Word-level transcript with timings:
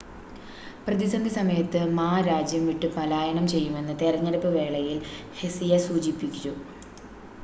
പ്രതിസന്ധി 0.85 1.31
സമയത്ത് 1.33 1.81
മാ 1.97 2.07
രാജ്യം 2.27 2.63
വിട്ട് 2.67 2.87
പലായനം 2.95 3.45
ചെയ്യുമെന്ന് 3.47 3.95
തെരഞ്ഞെടുപ്പ് 4.01 4.51
വേളയിൽ 4.57 4.97
ഹെസിയ 5.39 5.77
സൂചിപ്പിച്ചു 5.87 6.53